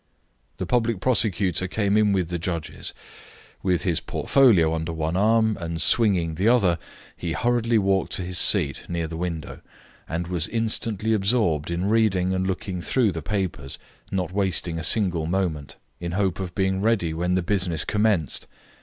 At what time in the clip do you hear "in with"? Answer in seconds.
1.95-2.29